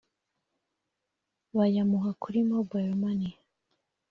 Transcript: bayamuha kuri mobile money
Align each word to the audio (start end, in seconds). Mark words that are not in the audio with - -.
bayamuha 1.55 2.11
kuri 2.21 2.37
mobile 2.51 2.93
money 3.01 3.33